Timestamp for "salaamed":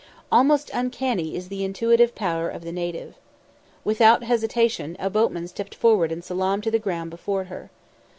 6.23-6.63